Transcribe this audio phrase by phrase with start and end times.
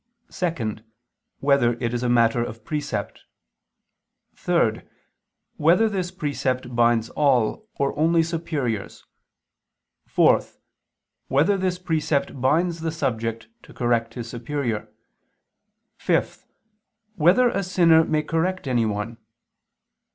[0.31, 0.77] (2)
[1.41, 3.21] Whether it is a matter of precept?
[4.33, 4.81] (3)
[5.57, 9.05] Whether this precept binds all, or only superiors?
[10.07, 10.41] (4)
[11.27, 14.87] Whether this precept binds the subject to correct his superior?
[15.99, 16.47] (5)
[17.13, 19.19] Whether a sinner may correct anyone?